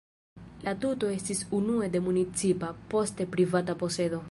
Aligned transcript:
La 0.67 0.71
tuto 0.85 1.09
estis 1.17 1.41
unue 1.59 1.91
de 1.97 2.03
municipa, 2.07 2.73
poste 2.95 3.31
privata 3.37 3.81
posedo. 3.85 4.19